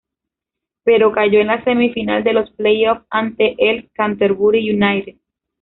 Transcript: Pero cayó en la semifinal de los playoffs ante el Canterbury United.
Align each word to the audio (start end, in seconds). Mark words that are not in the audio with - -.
Pero 0.83 1.11
cayó 1.11 1.39
en 1.39 1.45
la 1.45 1.63
semifinal 1.63 2.23
de 2.23 2.33
los 2.33 2.49
playoffs 2.53 3.05
ante 3.11 3.53
el 3.59 3.91
Canterbury 3.93 4.67
United. 4.73 5.17